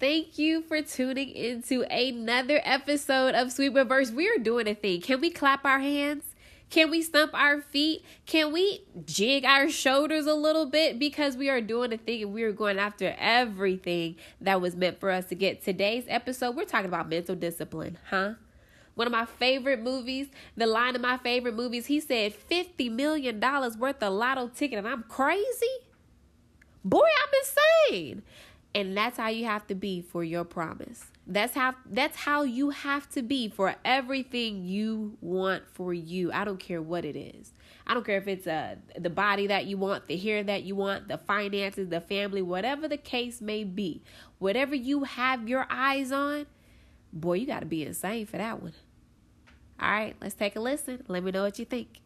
Thank 0.00 0.38
you 0.38 0.62
for 0.62 0.80
tuning 0.80 1.28
into 1.28 1.82
another 1.82 2.62
episode 2.64 3.34
of 3.34 3.52
Sweet 3.52 3.74
Reverse. 3.74 4.10
We 4.10 4.30
are 4.30 4.38
doing 4.38 4.66
a 4.66 4.74
thing. 4.74 5.02
Can 5.02 5.20
we 5.20 5.28
clap 5.28 5.66
our 5.66 5.78
hands? 5.78 6.24
Can 6.70 6.90
we 6.90 7.02
stump 7.02 7.34
our 7.34 7.60
feet? 7.60 8.02
Can 8.24 8.50
we 8.50 8.82
jig 9.04 9.44
our 9.44 9.68
shoulders 9.68 10.24
a 10.24 10.32
little 10.32 10.64
bit? 10.64 10.98
Because 10.98 11.36
we 11.36 11.50
are 11.50 11.60
doing 11.60 11.92
a 11.92 11.98
thing 11.98 12.22
and 12.22 12.32
we 12.32 12.44
are 12.44 12.52
going 12.52 12.78
after 12.78 13.14
everything 13.18 14.16
that 14.40 14.62
was 14.62 14.74
meant 14.74 14.98
for 14.98 15.10
us 15.10 15.26
to 15.26 15.34
get. 15.34 15.62
Today's 15.62 16.04
episode, 16.08 16.56
we're 16.56 16.64
talking 16.64 16.88
about 16.88 17.10
mental 17.10 17.34
discipline, 17.36 17.98
huh? 18.08 18.36
One 18.94 19.06
of 19.06 19.12
my 19.12 19.26
favorite 19.26 19.82
movies, 19.82 20.28
the 20.56 20.66
line 20.66 20.96
of 20.96 21.02
my 21.02 21.18
favorite 21.18 21.54
movies, 21.54 21.84
he 21.84 22.00
said 22.00 22.32
$50 22.50 22.90
million 22.90 23.38
worth 23.38 24.02
of 24.02 24.14
lotto 24.14 24.48
ticket, 24.48 24.78
and 24.78 24.88
I'm 24.88 25.02
crazy? 25.02 25.44
Boy, 26.82 27.04
I'm 27.04 27.92
insane. 27.92 28.22
And 28.74 28.96
that's 28.96 29.16
how 29.16 29.28
you 29.28 29.46
have 29.46 29.66
to 29.66 29.74
be 29.74 30.00
for 30.00 30.22
your 30.22 30.44
promise. 30.44 31.06
That's 31.26 31.54
how 31.54 31.74
that's 31.86 32.16
how 32.16 32.42
you 32.42 32.70
have 32.70 33.08
to 33.10 33.22
be 33.22 33.48
for 33.48 33.74
everything 33.84 34.64
you 34.64 35.16
want 35.20 35.64
for 35.72 35.92
you. 35.92 36.32
I 36.32 36.44
don't 36.44 36.60
care 36.60 36.80
what 36.80 37.04
it 37.04 37.16
is. 37.16 37.52
I 37.86 37.94
don't 37.94 38.06
care 38.06 38.18
if 38.18 38.28
it's 38.28 38.46
uh 38.46 38.76
the 38.96 39.10
body 39.10 39.48
that 39.48 39.66
you 39.66 39.76
want, 39.76 40.06
the 40.06 40.16
hair 40.16 40.42
that 40.44 40.62
you 40.62 40.76
want, 40.76 41.08
the 41.08 41.18
finances, 41.18 41.88
the 41.88 42.00
family, 42.00 42.42
whatever 42.42 42.86
the 42.86 42.96
case 42.96 43.40
may 43.40 43.64
be. 43.64 44.02
Whatever 44.38 44.74
you 44.74 45.04
have 45.04 45.48
your 45.48 45.66
eyes 45.68 46.12
on, 46.12 46.46
boy, 47.12 47.34
you 47.34 47.46
got 47.46 47.60
to 47.60 47.66
be 47.66 47.84
insane 47.84 48.26
for 48.26 48.38
that 48.38 48.62
one. 48.62 48.74
All 49.80 49.90
right, 49.90 50.16
let's 50.20 50.34
take 50.34 50.56
a 50.56 50.60
listen. 50.60 51.04
Let 51.08 51.24
me 51.24 51.32
know 51.32 51.42
what 51.42 51.58
you 51.58 51.64
think. 51.64 52.00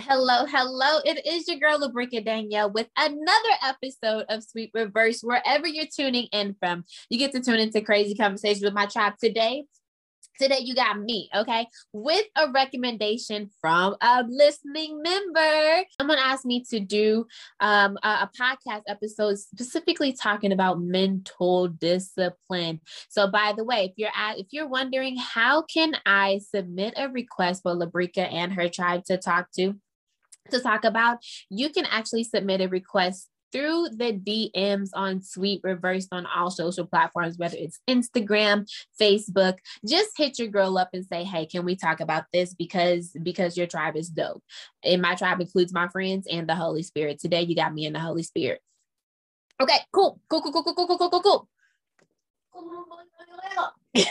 Hello, 0.00 0.44
hello. 0.44 0.98
It 1.04 1.24
is 1.24 1.46
your 1.46 1.58
girl, 1.58 1.78
Labrika 1.78 2.24
Danielle, 2.24 2.68
with 2.68 2.88
another 2.98 3.54
episode 3.62 4.24
of 4.28 4.42
Sweet 4.42 4.72
Reverse. 4.74 5.20
Wherever 5.22 5.68
you're 5.68 5.86
tuning 5.86 6.26
in 6.32 6.56
from, 6.58 6.84
you 7.10 7.18
get 7.18 7.30
to 7.30 7.40
tune 7.40 7.60
into 7.60 7.80
crazy 7.80 8.16
conversations 8.16 8.64
with 8.64 8.74
my 8.74 8.86
tribe 8.86 9.14
today. 9.22 9.66
Today, 10.40 10.58
you 10.62 10.74
got 10.74 10.98
me, 10.98 11.30
okay, 11.32 11.68
with 11.92 12.24
a 12.34 12.50
recommendation 12.50 13.50
from 13.60 13.94
a 14.00 14.24
listening 14.28 15.00
member. 15.00 15.84
Someone 16.00 16.18
asked 16.18 16.44
me 16.44 16.64
to 16.70 16.80
do 16.80 17.24
um, 17.60 17.96
a, 18.02 18.08
a 18.08 18.30
podcast 18.36 18.82
episode 18.88 19.38
specifically 19.38 20.12
talking 20.12 20.50
about 20.50 20.80
mental 20.80 21.68
discipline. 21.68 22.80
So, 23.10 23.28
by 23.30 23.54
the 23.56 23.62
way, 23.62 23.84
if 23.84 23.92
you're 23.96 24.10
at, 24.12 24.40
if 24.40 24.48
you're 24.50 24.68
wondering 24.68 25.16
how 25.18 25.62
can 25.62 25.94
I 26.04 26.40
submit 26.52 26.94
a 26.96 27.08
request 27.08 27.62
for 27.62 27.76
Labrika 27.76 28.30
and 28.32 28.52
her 28.54 28.68
tribe 28.68 29.04
to 29.04 29.18
talk 29.18 29.52
to, 29.56 29.76
to 30.50 30.60
talk 30.60 30.84
about, 30.84 31.18
you 31.50 31.70
can 31.70 31.86
actually 31.86 32.24
submit 32.24 32.60
a 32.60 32.68
request 32.68 33.28
through 33.54 33.88
the 33.90 34.12
DMs 34.12 34.90
on 34.94 35.22
Sweet 35.22 35.60
Reversed 35.62 36.08
on 36.10 36.26
all 36.26 36.50
social 36.50 36.86
platforms, 36.86 37.38
whether 37.38 37.56
it's 37.56 37.78
Instagram, 37.88 38.68
Facebook. 39.00 39.58
Just 39.86 40.10
hit 40.16 40.40
your 40.40 40.48
girl 40.48 40.76
up 40.76 40.88
and 40.92 41.06
say, 41.06 41.22
"Hey, 41.22 41.46
can 41.46 41.64
we 41.64 41.76
talk 41.76 42.00
about 42.00 42.24
this?" 42.32 42.52
Because 42.52 43.16
because 43.22 43.56
your 43.56 43.68
tribe 43.68 43.94
is 43.96 44.08
dope, 44.08 44.42
and 44.82 45.00
my 45.00 45.14
tribe 45.14 45.40
includes 45.40 45.72
my 45.72 45.86
friends 45.86 46.26
and 46.28 46.48
the 46.48 46.56
Holy 46.56 46.82
Spirit. 46.82 47.20
Today, 47.20 47.42
you 47.42 47.54
got 47.54 47.72
me 47.72 47.86
in 47.86 47.92
the 47.92 48.00
Holy 48.00 48.24
Spirit. 48.24 48.60
Okay, 49.60 49.78
cool. 49.92 50.20
Cool, 50.28 50.42
cool, 50.42 50.52
cool, 50.52 50.64
cool, 50.64 50.74
cool, 50.74 50.86
cool, 50.86 50.98
cool, 50.98 51.10
cool, 51.10 51.20
cool, 51.22 51.48
cool. 53.94 54.04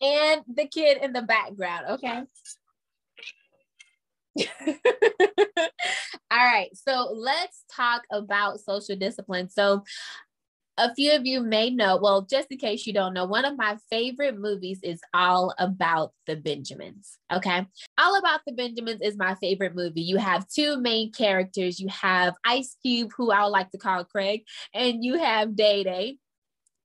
and 0.00 0.42
the 0.48 0.66
kid 0.66 1.02
in 1.02 1.12
the 1.12 1.22
background. 1.22 1.86
Okay. 1.90 2.22
All 6.30 6.44
right, 6.44 6.70
so 6.74 7.12
let's 7.14 7.64
talk 7.74 8.02
about 8.12 8.60
social 8.60 8.96
discipline. 8.96 9.48
So, 9.48 9.84
a 10.78 10.94
few 10.94 11.12
of 11.12 11.26
you 11.26 11.40
may 11.42 11.70
know, 11.70 11.98
well, 12.00 12.22
just 12.22 12.52
in 12.52 12.58
case 12.58 12.86
you 12.86 12.92
don't 12.92 13.12
know, 13.12 13.24
one 13.24 13.44
of 13.44 13.58
my 13.58 13.76
favorite 13.90 14.38
movies 14.38 14.78
is 14.84 15.00
All 15.12 15.52
About 15.58 16.12
the 16.26 16.36
Benjamins. 16.36 17.18
Okay. 17.32 17.66
All 17.98 18.16
About 18.16 18.42
the 18.46 18.52
Benjamins 18.52 19.00
is 19.02 19.16
my 19.18 19.34
favorite 19.36 19.74
movie. 19.74 20.02
You 20.02 20.18
have 20.18 20.46
two 20.48 20.80
main 20.80 21.10
characters. 21.10 21.80
You 21.80 21.88
have 21.88 22.34
Ice 22.44 22.76
Cube, 22.82 23.10
who 23.16 23.32
I 23.32 23.42
would 23.42 23.50
like 23.50 23.70
to 23.72 23.78
call 23.78 24.04
Craig, 24.04 24.44
and 24.72 25.04
you 25.04 25.18
have 25.18 25.56
Day 25.56 25.82
Day 25.82 26.18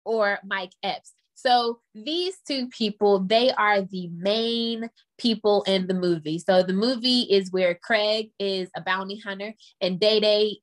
or 0.06 0.40
Mike 0.44 0.74
Epps. 0.82 1.14
So 1.36 1.80
these 1.94 2.38
two 2.48 2.70
people, 2.70 3.20
they 3.20 3.52
are 3.52 3.82
the 3.82 4.10
main 4.14 4.90
people 5.18 5.64
in 5.64 5.88
the 5.88 5.94
movie. 5.94 6.40
So 6.40 6.64
the 6.64 6.74
movie 6.74 7.22
is 7.22 7.52
where 7.52 7.76
Craig 7.76 8.32
is 8.40 8.70
a 8.76 8.82
bounty 8.82 9.20
hunter 9.20 9.54
and 9.82 10.00
Day 10.00 10.20
Day 10.20 10.58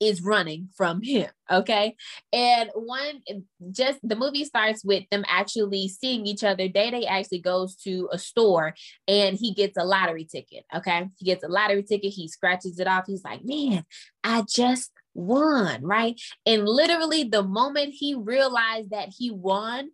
is 0.00 0.22
running 0.22 0.68
from 0.76 1.02
him. 1.02 1.30
Okay. 1.50 1.96
And 2.32 2.70
one, 2.74 3.22
just 3.70 3.98
the 4.02 4.16
movie 4.16 4.44
starts 4.44 4.84
with 4.84 5.04
them 5.10 5.24
actually 5.26 5.88
seeing 5.88 6.26
each 6.26 6.44
other. 6.44 6.68
Day 6.68 6.90
Day 6.90 7.06
actually 7.06 7.40
goes 7.40 7.76
to 7.76 8.08
a 8.12 8.18
store 8.18 8.74
and 9.08 9.36
he 9.36 9.54
gets 9.54 9.76
a 9.78 9.84
lottery 9.84 10.24
ticket. 10.24 10.64
Okay. 10.74 11.08
He 11.16 11.24
gets 11.24 11.44
a 11.44 11.48
lottery 11.48 11.82
ticket. 11.82 12.12
He 12.12 12.28
scratches 12.28 12.78
it 12.78 12.86
off. 12.86 13.04
He's 13.06 13.24
like, 13.24 13.40
man, 13.44 13.84
I 14.22 14.44
just 14.48 14.90
won, 15.16 15.82
right? 15.82 16.20
And 16.44 16.66
literally, 16.66 17.24
the 17.24 17.42
moment 17.42 17.94
he 17.94 18.14
realized 18.14 18.90
that 18.90 19.08
he 19.16 19.30
won, 19.30 19.90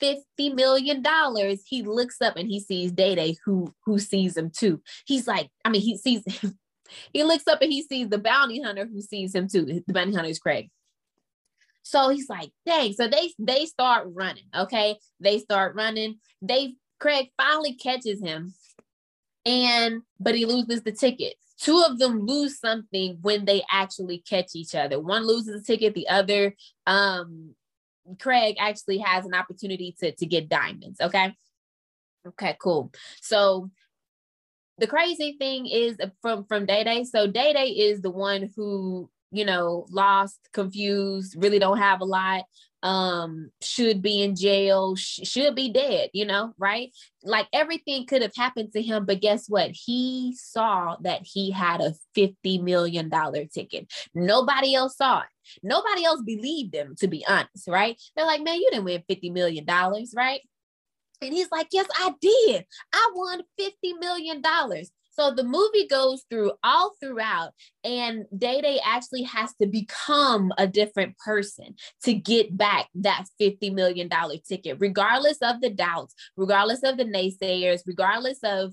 $50 0.00 0.54
million, 0.54 1.04
he 1.66 1.82
looks 1.82 2.20
up 2.20 2.36
and 2.36 2.48
he 2.48 2.60
sees 2.60 2.92
Day 2.92 3.14
Day, 3.14 3.36
who, 3.44 3.74
who 3.84 3.98
sees 3.98 4.36
him 4.36 4.50
too. 4.50 4.80
He's 5.06 5.26
like, 5.26 5.50
I 5.64 5.70
mean, 5.70 5.82
he 5.82 5.96
sees, 5.96 6.22
he 7.12 7.24
looks 7.24 7.46
up 7.46 7.62
and 7.62 7.72
he 7.72 7.82
sees 7.82 8.08
the 8.08 8.18
bounty 8.18 8.62
hunter 8.62 8.86
who 8.86 9.00
sees 9.00 9.34
him 9.34 9.48
too. 9.48 9.82
The 9.86 9.92
bounty 9.92 10.14
hunter 10.14 10.30
is 10.30 10.38
Craig. 10.38 10.70
So 11.82 12.08
he's 12.10 12.28
like, 12.28 12.52
dang. 12.66 12.92
So 12.92 13.08
they 13.08 13.32
they 13.38 13.66
start 13.66 14.06
running. 14.12 14.44
Okay. 14.56 14.96
They 15.18 15.38
start 15.38 15.74
running. 15.74 16.20
They 16.40 16.74
Craig 17.00 17.30
finally 17.36 17.74
catches 17.74 18.20
him. 18.20 18.54
And 19.46 20.02
but 20.20 20.34
he 20.34 20.44
loses 20.44 20.82
the 20.82 20.92
ticket 20.92 21.34
two 21.60 21.84
of 21.86 21.98
them 21.98 22.26
lose 22.26 22.58
something 22.58 23.18
when 23.20 23.44
they 23.44 23.62
actually 23.70 24.18
catch 24.18 24.50
each 24.54 24.74
other. 24.74 24.98
One 24.98 25.26
loses 25.26 25.60
a 25.60 25.64
ticket, 25.64 25.94
the 25.94 26.08
other, 26.08 26.56
um, 26.86 27.54
Craig 28.18 28.56
actually 28.58 28.98
has 28.98 29.24
an 29.24 29.34
opportunity 29.34 29.94
to, 30.00 30.12
to 30.12 30.26
get 30.26 30.48
diamonds. 30.48 31.00
Okay. 31.00 31.34
Okay, 32.26 32.56
cool. 32.60 32.92
So 33.20 33.70
the 34.78 34.86
crazy 34.86 35.36
thing 35.38 35.66
is 35.66 35.96
from 36.22 36.44
from 36.44 36.66
Day 36.66 36.84
Day. 36.84 37.04
So 37.04 37.26
Day 37.26 37.52
Day 37.52 37.68
is 37.68 38.00
the 38.00 38.10
one 38.10 38.50
who 38.56 39.10
you 39.30 39.44
know 39.44 39.86
lost, 39.90 40.38
confused, 40.52 41.36
really 41.38 41.58
don't 41.58 41.78
have 41.78 42.00
a 42.00 42.04
lot 42.04 42.44
um 42.82 43.50
should 43.60 44.00
be 44.00 44.22
in 44.22 44.34
jail 44.34 44.96
sh- 44.96 45.20
should 45.24 45.54
be 45.54 45.70
dead 45.70 46.08
you 46.14 46.24
know 46.24 46.54
right? 46.58 46.90
Like 47.22 47.46
everything 47.52 48.06
could 48.06 48.22
have 48.22 48.34
happened 48.34 48.72
to 48.72 48.80
him 48.82 49.04
but 49.04 49.20
guess 49.20 49.48
what? 49.48 49.70
He 49.72 50.34
saw 50.38 50.96
that 51.02 51.20
he 51.22 51.50
had 51.50 51.80
a 51.82 51.94
50 52.14 52.58
million 52.62 53.10
dollar 53.10 53.44
ticket. 53.44 53.92
Nobody 54.14 54.74
else 54.74 54.96
saw 54.96 55.20
it. 55.20 55.26
Nobody 55.62 56.04
else 56.04 56.22
believed 56.22 56.74
him 56.74 56.94
to 57.00 57.08
be 57.08 57.24
honest 57.28 57.68
right? 57.68 58.00
They're 58.16 58.24
like 58.26 58.42
man 58.42 58.56
you 58.56 58.70
didn't 58.70 58.84
win 58.84 59.02
50 59.06 59.30
million 59.30 59.64
dollars 59.66 60.14
right? 60.16 60.40
And 61.22 61.34
he's 61.34 61.50
like, 61.50 61.68
Yes, 61.72 61.86
I 61.98 62.14
did. 62.20 62.64
I 62.92 63.10
won 63.14 63.42
$50 63.60 64.00
million. 64.00 64.42
So 65.20 65.30
the 65.30 65.44
movie 65.44 65.86
goes 65.86 66.24
through 66.30 66.52
all 66.64 66.94
throughout, 66.98 67.52
and 67.84 68.24
Day 68.36 68.62
Day 68.62 68.80
actually 68.82 69.24
has 69.24 69.54
to 69.60 69.66
become 69.66 70.50
a 70.56 70.66
different 70.66 71.18
person 71.18 71.74
to 72.04 72.14
get 72.14 72.56
back 72.56 72.88
that 72.94 73.26
$50 73.38 73.74
million 73.74 74.08
ticket, 74.48 74.78
regardless 74.80 75.36
of 75.42 75.60
the 75.60 75.68
doubts, 75.68 76.14
regardless 76.38 76.82
of 76.84 76.96
the 76.96 77.04
naysayers, 77.04 77.82
regardless 77.86 78.38
of 78.42 78.72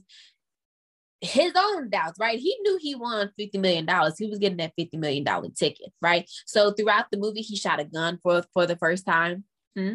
his 1.20 1.52
own 1.54 1.90
doubts, 1.90 2.18
right? 2.18 2.40
He 2.40 2.58
knew 2.62 2.78
he 2.80 2.96
won 2.96 3.30
$50 3.38 3.60
million. 3.60 3.86
He 4.18 4.28
was 4.28 4.40
getting 4.40 4.58
that 4.58 4.72
$50 4.80 4.94
million 4.94 5.26
ticket, 5.54 5.92
right? 6.02 6.30
So 6.46 6.72
throughout 6.72 7.08
the 7.12 7.18
movie, 7.18 7.42
he 7.42 7.58
shot 7.58 7.82
a 7.82 7.86
gun 7.86 8.20
for, 8.24 8.44
for 8.54 8.66
the 8.66 8.78
first 8.78 9.06
time. 9.06 9.44
Hmm? 9.76 9.94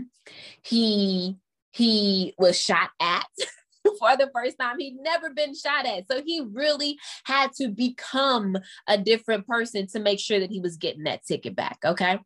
He 0.62 1.38
he 1.72 2.34
was 2.36 2.60
shot 2.60 2.90
at. 3.00 3.26
for 3.98 4.16
the 4.16 4.30
first 4.34 4.58
time. 4.58 4.78
He'd 4.78 4.96
never 5.00 5.30
been 5.30 5.54
shot 5.54 5.86
at. 5.86 6.04
So 6.10 6.22
he 6.24 6.42
really 6.52 6.98
had 7.24 7.52
to 7.54 7.68
become 7.68 8.56
a 8.86 8.98
different 8.98 9.46
person 9.46 9.86
to 9.88 10.00
make 10.00 10.20
sure 10.20 10.40
that 10.40 10.50
he 10.50 10.60
was 10.60 10.76
getting 10.76 11.04
that 11.04 11.24
ticket 11.26 11.56
back. 11.56 11.78
Okay. 11.84 12.18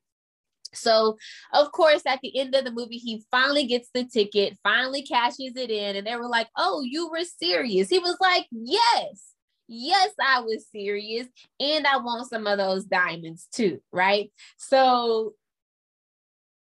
So, 0.75 1.17
of 1.53 1.73
course, 1.73 2.03
at 2.07 2.21
the 2.23 2.39
end 2.39 2.55
of 2.55 2.65
the 2.65 2.71
movie, 2.71 2.99
he 2.99 3.25
finally 3.31 3.67
gets 3.67 3.89
the 3.95 4.05
ticket, 4.05 4.59
finally 4.63 5.03
cashes 5.03 5.53
it 5.57 5.71
in, 5.71 5.97
and 5.97 6.07
they 6.07 6.17
were 6.17 6.29
like, 6.29 6.49
Oh, 6.57 6.83
you 6.83 7.09
were 7.09 7.25
serious. 7.25 7.89
He 7.89 7.99
was 7.99 8.17
like, 8.21 8.47
Yes, 8.51 9.33
yes, 9.69 10.11
I 10.21 10.41
was 10.41 10.67
serious. 10.71 11.27
And 11.61 11.87
I 11.87 11.97
want 11.99 12.29
some 12.29 12.47
of 12.47 12.59
those 12.59 12.85
diamonds 12.85 13.49
too. 13.53 13.81
Right. 13.93 14.31
So, 14.59 15.35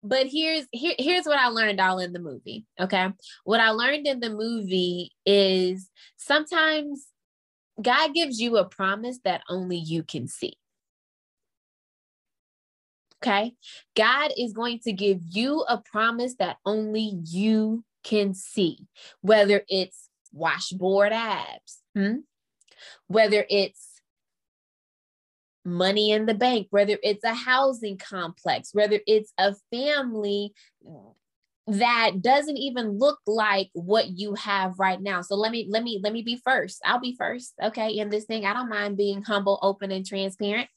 but 0.02 0.26
here's 0.26 0.66
here, 0.72 0.94
here's 0.98 1.26
what 1.26 1.38
I 1.38 1.48
learned 1.48 1.80
all 1.80 1.98
in 1.98 2.12
the 2.12 2.18
movie. 2.18 2.66
Okay. 2.80 3.08
What 3.44 3.60
I 3.60 3.70
learned 3.70 4.06
in 4.06 4.20
the 4.20 4.30
movie 4.30 5.12
is 5.24 5.90
sometimes 6.16 7.06
God 7.80 8.12
gives 8.14 8.40
you 8.40 8.56
a 8.56 8.64
promise 8.64 9.18
that 9.24 9.42
only 9.48 9.76
you 9.76 10.02
can 10.02 10.26
see. 10.26 10.54
Okay. 13.22 13.54
God 13.96 14.32
is 14.36 14.52
going 14.52 14.80
to 14.80 14.92
give 14.92 15.20
you 15.30 15.64
a 15.68 15.78
promise 15.78 16.34
that 16.40 16.56
only 16.66 17.20
you 17.24 17.84
can 18.02 18.34
see, 18.34 18.88
whether 19.20 19.62
it's 19.68 20.08
washboard 20.32 21.12
abs, 21.12 21.82
hmm? 21.94 22.16
whether 23.06 23.46
it's 23.48 23.91
money 25.64 26.10
in 26.10 26.26
the 26.26 26.34
bank, 26.34 26.68
whether 26.70 26.98
it's 27.02 27.24
a 27.24 27.34
housing 27.34 27.98
complex, 27.98 28.70
whether 28.72 29.00
it's 29.06 29.32
a 29.38 29.54
family 29.70 30.52
that 31.68 32.20
doesn't 32.20 32.56
even 32.56 32.98
look 32.98 33.20
like 33.26 33.70
what 33.72 34.08
you 34.08 34.34
have 34.34 34.78
right 34.78 35.00
now. 35.00 35.22
So 35.22 35.36
let 35.36 35.52
me 35.52 35.66
let 35.70 35.82
me 35.82 36.00
let 36.02 36.12
me 36.12 36.22
be 36.22 36.40
first. 36.44 36.80
I'll 36.84 37.00
be 37.00 37.14
first. 37.16 37.54
Okay, 37.62 37.98
in 37.98 38.10
this 38.10 38.24
thing, 38.24 38.44
I 38.44 38.52
don't 38.52 38.68
mind 38.68 38.96
being 38.96 39.22
humble, 39.22 39.58
open 39.62 39.92
and 39.92 40.04
transparent. 40.04 40.68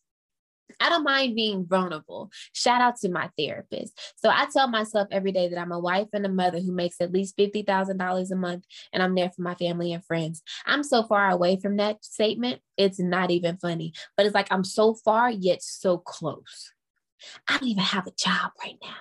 I 0.79 0.89
don't 0.89 1.03
mind 1.03 1.35
being 1.35 1.65
vulnerable. 1.65 2.31
Shout 2.53 2.81
out 2.81 2.97
to 2.97 3.09
my 3.09 3.29
therapist. 3.37 3.97
So 4.15 4.29
I 4.29 4.47
tell 4.51 4.67
myself 4.67 5.07
every 5.11 5.31
day 5.31 5.47
that 5.47 5.59
I'm 5.59 5.71
a 5.71 5.79
wife 5.79 6.07
and 6.13 6.25
a 6.25 6.29
mother 6.29 6.59
who 6.59 6.71
makes 6.71 6.99
at 7.01 7.11
least 7.11 7.37
$50,000 7.37 8.31
a 8.31 8.35
month 8.35 8.65
and 8.91 9.01
I'm 9.01 9.15
there 9.15 9.29
for 9.29 9.41
my 9.41 9.55
family 9.55 9.93
and 9.93 10.03
friends. 10.03 10.41
I'm 10.65 10.83
so 10.83 11.03
far 11.03 11.29
away 11.29 11.59
from 11.59 11.77
that 11.77 12.03
statement, 12.03 12.61
it's 12.77 12.99
not 12.99 13.31
even 13.31 13.57
funny. 13.57 13.93
But 14.17 14.25
it's 14.25 14.35
like 14.35 14.51
I'm 14.51 14.63
so 14.63 14.93
far 14.93 15.29
yet 15.29 15.61
so 15.61 15.97
close. 15.97 16.73
I 17.47 17.57
don't 17.57 17.69
even 17.69 17.83
have 17.83 18.07
a 18.07 18.11
job 18.11 18.51
right 18.63 18.77
now. 18.83 18.95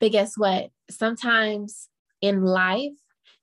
But 0.00 0.12
guess 0.12 0.36
what? 0.36 0.70
Sometimes 0.90 1.88
in 2.20 2.44
life, 2.44 2.92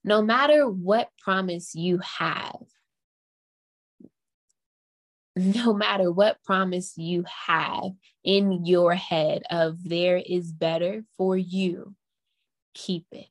no 0.04 0.22
matter 0.22 0.70
what 0.70 1.10
promise 1.20 1.76
you 1.76 2.00
have, 2.00 2.62
no 5.36 5.74
matter 5.74 6.12
what 6.12 6.44
promise 6.44 6.94
you 6.98 7.26
have 7.48 7.92
in 8.24 8.66
your 8.66 8.94
head 8.94 9.44
of 9.50 9.84
there 9.84 10.18
is 10.18 10.52
better 10.52 11.04
for 11.18 11.38
you, 11.38 11.96
keep 12.74 13.06
it. 13.12 13.28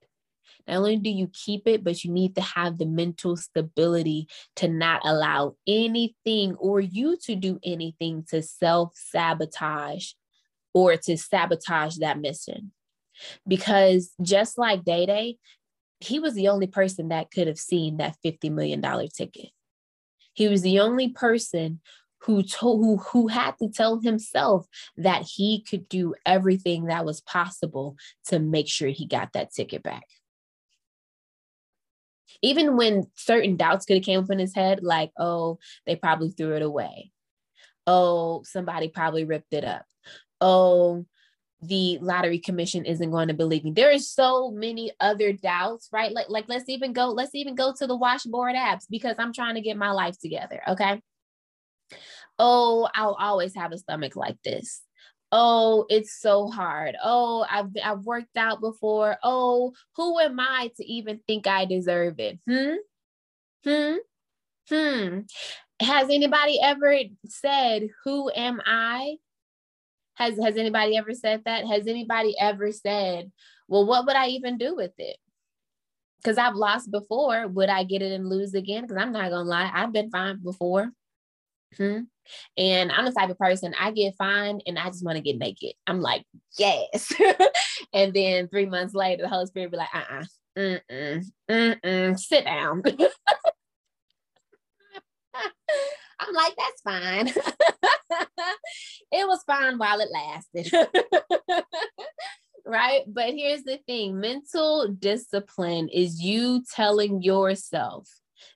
Not 0.67 0.77
only 0.79 0.97
do 0.97 1.11
you 1.11 1.31
keep 1.33 1.67
it, 1.67 1.85
but 1.85 2.05
you 2.05 2.11
need 2.11 2.35
to 2.37 2.41
have 2.41 2.79
the 2.79 2.87
mental 2.87 3.37
stability 3.37 4.29
to 4.57 4.69
not 4.69 5.03
allow 5.05 5.57
anything 5.67 6.55
or 6.55 6.81
you 6.81 7.17
to 7.25 7.37
do 7.37 7.59
anything 7.63 8.25
to 8.31 8.43
self 8.43 8.93
sabotage 8.95 10.13
or 10.73 10.97
to 10.97 11.17
sabotage 11.17 11.97
that 11.97 12.19
mission. 12.19 12.73
Because 13.47 14.13
just 14.23 14.59
like 14.59 14.85
Day 14.85 15.07
Day, 15.07 15.39
he 16.01 16.19
was 16.19 16.35
the 16.35 16.49
only 16.49 16.67
person 16.67 17.09
that 17.09 17.31
could 17.31 17.47
have 17.47 17.59
seen 17.59 17.99
that 17.99 18.17
$50 18.25 18.51
million 18.51 18.83
ticket. 19.11 19.51
He 20.35 20.49
was 20.49 20.63
the 20.63 20.81
only 20.81 21.09
person 21.09 21.81
who 22.23 22.43
told 22.43 22.81
who 22.85 22.97
who 22.97 23.29
had 23.29 23.53
to 23.59 23.69
tell 23.69 24.01
himself 24.01 24.67
that 24.97 25.23
he 25.23 25.63
could 25.63 25.89
do 25.89 26.15
everything 26.25 26.87
that 26.87 27.05
was 27.05 27.21
possible 27.21 27.97
to 28.27 28.39
make 28.39 28.69
sure 28.69 28.89
he 28.89 29.07
got 29.07 29.33
that 29.35 29.53
ticket 29.53 29.83
back. 29.83 30.05
Even 32.43 32.77
when 32.77 33.05
certain 33.15 33.57
doubts 33.57 33.85
could 33.85 33.97
have 33.97 34.05
came 34.05 34.21
up 34.21 34.31
in 34.31 34.39
his 34.39 34.55
head, 34.55 34.83
like, 34.83 35.11
oh, 35.19 35.59
they 35.87 35.97
probably 35.97 36.31
threw 36.31 36.57
it 36.57 36.63
away. 36.63 37.13
Oh, 37.87 38.43
somebody 38.45 38.89
probably 38.89 39.25
ripped 39.25 39.53
it 39.53 39.65
up. 39.65 39.85
Oh, 40.41 41.07
the 41.67 41.99
lottery 42.01 42.39
commission 42.39 42.85
isn't 42.85 43.11
going 43.11 43.29
to 43.29 43.35
believe 43.35 43.65
me. 43.65 43.73
There 43.73 43.91
is 43.91 44.11
so 44.11 44.51
many 44.51 44.93
other 45.01 45.33
doubts, 45.33 45.89
right? 45.93 46.13
Like, 46.13 46.29
like 46.29 46.45
let's 46.49 46.69
even 46.69 46.93
go, 46.93 47.09
let's 47.09 47.35
even 47.35 47.55
go 47.55 47.73
to 47.79 47.87
the 47.87 47.97
washboard 47.97 48.55
abs 48.57 48.87
because 48.87 49.17
I'm 49.19 49.33
trying 49.33 49.55
to 49.55 49.61
get 49.61 49.77
my 49.77 49.91
life 49.91 50.19
together. 50.19 50.61
Okay. 50.69 51.01
Oh, 52.39 52.89
I'll 52.95 53.17
always 53.19 53.55
have 53.55 53.73
a 53.73 53.79
stomach 53.79 54.17
like 54.17 54.37
this. 54.45 54.83
Oh, 55.31 55.87
it's 55.89 56.21
so 56.21 56.49
hard. 56.49 56.97
Oh, 57.03 57.45
I've 57.49 57.71
I've 57.83 58.05
worked 58.05 58.37
out 58.37 58.61
before. 58.61 59.17
Oh, 59.23 59.73
who 59.97 60.21
am 60.21 60.39
I 60.39 60.71
to 60.77 60.85
even 60.85 61.21
think 61.27 61.47
I 61.47 61.65
deserve 61.65 62.21
it? 62.21 62.39
Hmm? 62.49 62.75
Hmm? 63.65 63.97
Hmm. 64.69 65.21
Has 65.81 66.09
anybody 66.09 66.61
ever 66.63 66.97
said, 67.27 67.89
Who 68.05 68.31
am 68.35 68.61
I? 68.65 69.17
Has 70.17 70.39
has 70.39 70.57
anybody 70.57 70.97
ever 70.97 71.13
said 71.13 71.43
that? 71.45 71.67
Has 71.67 71.87
anybody 71.87 72.35
ever 72.41 72.71
said, 72.73 73.31
well, 73.69 73.87
what 73.87 74.07
would 74.07 74.17
I 74.17 74.29
even 74.29 74.59
do 74.59 74.77
with 74.77 74.93
it? 74.99 75.17
Because 76.23 76.39
I've 76.39 76.55
lost 76.55 76.91
before. 76.91 77.49
Would 77.49 77.69
I 77.69 77.85
get 77.85 78.03
it 78.03 78.13
and 78.13 78.29
lose 78.29 78.55
again? 78.55 78.83
Because 78.83 78.97
I'm 78.97 79.13
not 79.13 79.31
gonna 79.31 79.49
lie, 79.49 79.71
I've 79.73 79.93
been 79.93 80.11
fine 80.11 80.43
before. 80.43 80.91
Hmm? 81.77 82.01
And 82.57 82.91
I'm 82.93 83.05
the 83.05 83.13
type 83.13 83.31
of 83.31 83.39
person 83.39 83.75
I 83.79 83.91
get 83.91 84.17
fine 84.17 84.61
and 84.67 84.79
I 84.79 84.87
just 84.87 85.05
want 85.05 85.17
to 85.17 85.23
get 85.23 85.37
naked. 85.37 85.73
I'm 85.87 86.01
like, 86.01 86.25
yes. 86.59 87.13
and 87.93 88.15
then 88.15 88.49
three 88.49 88.67
months 88.67 88.95
later, 88.95 89.23
the 89.23 89.29
Holy 89.29 89.47
Spirit 89.47 89.71
be 89.71 89.77
like, 89.77 89.95
uh-uh, 89.95 90.25
mm-mm, 90.57 91.25
mm-mm, 91.51 92.19
sit 92.19 92.45
down. 92.45 92.83
I'm 96.21 96.35
like, 96.35 96.55
that's 96.57 96.81
fine. 96.83 97.29
it 99.13 99.27
was 99.27 99.43
fine 99.47 99.79
while 99.79 100.01
it 100.01 100.09
lasted. 100.13 100.73
right? 102.67 103.03
But 103.07 103.35
here's 103.35 103.63
the 103.63 103.79
thing 103.87 104.21
mental 104.21 104.89
discipline 104.89 105.89
is 105.89 106.21
you 106.21 106.63
telling 106.75 107.23
yourself 107.23 108.09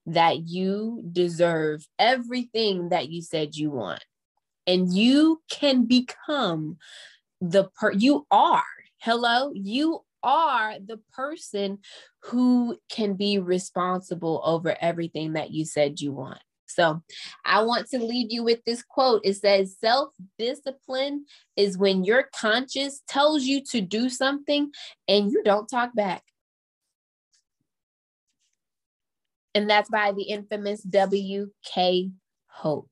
that 0.06 0.46
you 0.46 1.02
deserve 1.12 1.87
everything 1.99 2.90
that 2.90 3.08
you 3.08 3.22
said 3.22 3.55
you 3.56 3.70
want. 3.70 4.04
And 4.66 4.93
you 4.93 5.40
can 5.50 5.87
become 5.87 6.76
the 7.40 7.69
per 7.78 7.93
you 7.93 8.26
are. 8.31 8.62
Hello, 8.99 9.52
you 9.54 10.00
are 10.22 10.75
the 10.84 11.00
person 11.12 11.78
who 12.25 12.76
can 12.90 13.14
be 13.14 13.38
responsible 13.38 14.43
over 14.44 14.76
everything 14.81 15.34
that 15.34 15.50
you 15.50 15.64
said 15.64 16.00
you 16.00 16.12
want. 16.12 16.40
So 16.69 17.03
I 17.44 17.62
want 17.62 17.88
to 17.91 17.99
leave 17.99 18.31
you 18.31 18.43
with 18.43 18.62
this 18.65 18.82
quote. 18.82 19.23
It 19.25 19.35
says, 19.35 19.76
Self 19.81 20.11
discipline 20.38 21.25
is 21.56 21.79
when 21.79 22.05
your 22.05 22.29
conscience 22.35 23.03
tells 23.09 23.44
you 23.44 23.62
to 23.70 23.81
do 23.81 24.09
something 24.09 24.70
and 25.09 25.32
you 25.32 25.43
don't 25.44 25.69
talk 25.69 25.94
back. 25.94 26.23
And 29.54 29.69
that's 29.69 29.90
by 29.90 30.12
the 30.12 30.23
infamous 30.23 30.83
W.K. 30.83 32.11
Hope. 32.47 32.88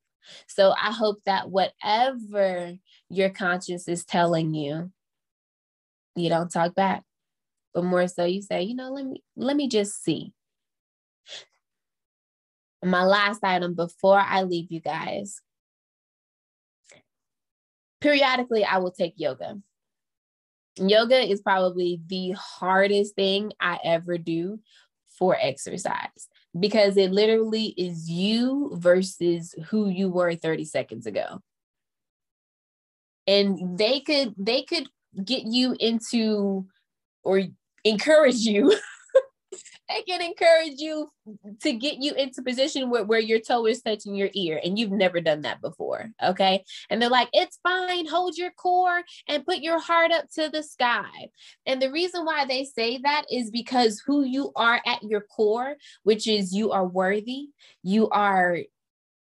So 0.49 0.73
I 0.73 0.93
hope 0.93 1.19
that 1.25 1.51
whatever 1.51 2.73
your 3.09 3.31
conscience 3.31 3.87
is 3.87 4.05
telling 4.05 4.55
you, 4.55 4.91
you 6.17 6.29
don't 6.29 6.51
talk 6.51 6.75
back, 6.75 7.05
but 7.75 7.85
more 7.85 8.09
so 8.09 8.25
you 8.25 8.43
say, 8.43 8.63
you 8.63 8.75
know, 8.75 8.91
let 8.91 9.07
me 9.07 9.23
let 9.37 9.55
me 9.55 9.69
just 9.69 10.03
see 10.03 10.33
my 12.87 13.05
last 13.05 13.43
item 13.43 13.75
before 13.75 14.19
I 14.19 14.43
leave 14.43 14.71
you 14.71 14.81
guys. 14.81 15.41
Periodically, 18.01 18.65
I 18.65 18.79
will 18.79 18.93
take 18.93 19.15
yoga. 19.17 19.59
Yoga 20.79 21.19
is 21.19 21.41
probably 21.41 22.01
the 22.07 22.33
hardest 22.33 23.15
thing 23.15 23.53
I 23.61 23.79
ever 23.83 24.19
do 24.19 24.61
for 25.19 25.37
exercise 25.41 26.29
because 26.59 26.97
it 26.97 27.11
literally 27.11 27.75
is 27.77 28.09
you 28.09 28.71
versus 28.75 29.55
who 29.69 29.89
you 29.89 30.11
were 30.11 30.35
30 30.35 30.65
seconds 30.67 31.07
ago. 31.07 31.41
And 33.27 33.79
they 33.79 34.01
could 34.01 34.35
they 34.39 34.63
could 34.63 34.89
get 35.25 35.45
you 35.45 35.75
into 35.81 36.67
or 37.25 37.43
encourage 37.85 38.37
you 38.37 38.77
they 39.89 40.03
can 40.03 40.23
encourage 40.23 40.79
you 40.79 41.11
to 41.63 41.73
get 41.73 41.97
you 41.99 42.15
into 42.15 42.43
position 42.43 42.91
where, 42.91 43.05
where 43.05 43.21
your 43.21 43.41
toe 43.41 43.67
is 43.67 43.83
touching 43.83 44.15
your 44.15 44.31
ear 44.35 44.61
and 44.63 44.79
you've 44.79 44.91
never 44.91 45.21
done 45.21 45.43
that 45.43 45.61
before 45.61 46.11
okay? 46.23 46.65
And 46.91 47.01
they're 47.01 47.09
like 47.09 47.29
it's 47.33 47.59
fine 47.63 48.07
hold 48.07 48.37
your 48.37 48.51
core 48.53 49.03
and 49.29 49.45
put 49.45 49.59
your 49.59 49.81
heart 49.81 50.13
up 50.13 50.27
to 50.35 50.49
the 50.49 50.63
sky. 50.63 51.31
And 51.67 51.81
the 51.81 51.91
reason 51.91 52.25
why 52.25 52.47
they 52.47 52.65
say 52.65 52.99
that 52.99 53.25
is 53.31 53.51
because 53.51 54.03
who 54.07 54.25
you 54.25 54.53
are 54.57 54.81
at 54.87 55.03
your 55.03 55.23
core 55.23 55.77
which 56.03 56.27
is 56.27 56.55
you 56.55 56.73
are 56.73 56.87
worthy 56.87 57.49
you 57.83 58.09
are 58.11 58.59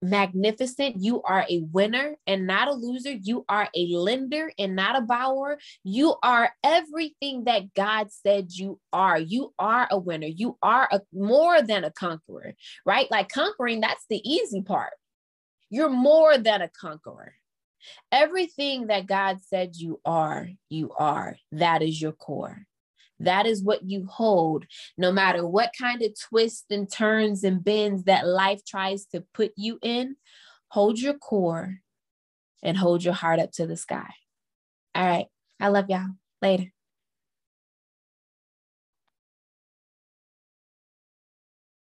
magnificent. 0.02 0.96
You 0.98 1.22
are 1.22 1.46
a 1.48 1.60
winner 1.72 2.16
and 2.26 2.46
not 2.46 2.68
a 2.68 2.72
loser. 2.72 3.12
You 3.12 3.44
are 3.48 3.68
a 3.74 3.86
lender 3.94 4.50
and 4.58 4.76
not 4.76 4.96
a 4.96 5.00
borrower. 5.00 5.58
You 5.84 6.16
are 6.22 6.52
everything 6.64 7.44
that 7.44 7.72
God 7.74 8.10
said 8.10 8.48
you 8.50 8.80
are. 8.92 9.18
You 9.18 9.54
are 9.58 9.86
a 9.90 9.98
winner. 9.98 10.26
You 10.26 10.58
are 10.62 10.88
a 10.90 11.00
more 11.12 11.62
than 11.62 11.84
a 11.84 11.90
conqueror, 11.90 12.54
right? 12.84 13.10
Like 13.10 13.28
conquering, 13.28 13.80
that's 13.80 14.04
the 14.10 14.20
easy 14.28 14.62
part. 14.62 14.92
You're 15.70 15.88
more 15.88 16.36
than 16.36 16.60
a 16.60 16.68
conqueror. 16.68 17.34
Everything 18.10 18.88
that 18.88 19.06
God 19.06 19.38
said 19.42 19.76
you 19.76 20.00
are, 20.04 20.48
you 20.68 20.92
are. 20.98 21.36
That 21.52 21.82
is 21.82 22.00
your 22.00 22.12
core. 22.12 22.66
That 23.22 23.46
is 23.46 23.62
what 23.62 23.82
you 23.82 24.06
hold, 24.06 24.66
no 24.96 25.12
matter 25.12 25.46
what 25.46 25.72
kind 25.78 26.02
of 26.02 26.12
twists 26.18 26.66
and 26.70 26.90
turns 26.90 27.44
and 27.44 27.62
bends 27.62 28.04
that 28.04 28.26
life 28.26 28.64
tries 28.66 29.06
to 29.06 29.24
put 29.34 29.52
you 29.56 29.78
in. 29.82 30.16
Hold 30.68 30.98
your 30.98 31.14
core 31.14 31.78
and 32.62 32.76
hold 32.76 33.04
your 33.04 33.14
heart 33.14 33.40
up 33.40 33.52
to 33.52 33.66
the 33.66 33.76
sky. 33.76 34.10
All 34.94 35.06
right. 35.06 35.26
I 35.60 35.68
love 35.68 35.86
y'all. 35.88 36.08
Later. 36.40 36.72